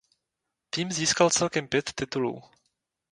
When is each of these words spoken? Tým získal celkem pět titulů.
Tým 0.69 0.91
získal 0.91 1.29
celkem 1.29 1.67
pět 1.67 1.93
titulů. 1.95 2.41